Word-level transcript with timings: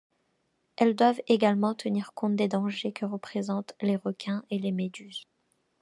Elles 0.77 0.95
doivent 0.95 1.21
également 1.27 1.75
tenir 1.75 2.13
compte 2.15 2.35
des 2.35 2.47
dangers 2.47 2.91
que 2.91 3.05
représentent 3.05 3.75
les 3.81 3.97
requins 3.97 4.43
et 4.49 4.57
les 4.57 4.71
méduses. 4.71 5.27